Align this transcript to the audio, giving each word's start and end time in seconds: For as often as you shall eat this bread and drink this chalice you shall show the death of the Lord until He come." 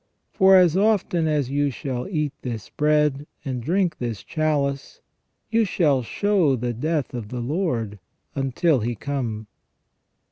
For 0.33 0.55
as 0.55 0.75
often 0.75 1.27
as 1.27 1.51
you 1.51 1.69
shall 1.69 2.07
eat 2.09 2.33
this 2.41 2.69
bread 2.71 3.27
and 3.45 3.61
drink 3.61 3.99
this 3.99 4.23
chalice 4.23 4.99
you 5.51 5.63
shall 5.63 6.01
show 6.01 6.55
the 6.55 6.73
death 6.73 7.13
of 7.13 7.27
the 7.29 7.39
Lord 7.39 7.99
until 8.33 8.79
He 8.79 8.95
come." 8.95 9.45